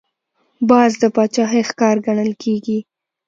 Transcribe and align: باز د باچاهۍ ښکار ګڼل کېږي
باز 0.69 0.91
د 1.01 1.03
باچاهۍ 1.15 1.61
ښکار 1.69 1.97
ګڼل 2.05 2.31
کېږي 2.43 2.79